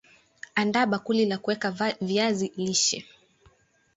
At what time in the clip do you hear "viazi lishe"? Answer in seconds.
2.01-3.05